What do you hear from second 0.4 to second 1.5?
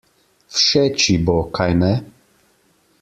Všeč ji bo,